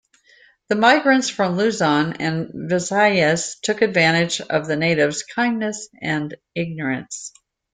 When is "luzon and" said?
1.57-2.49